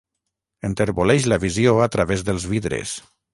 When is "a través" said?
1.87-2.25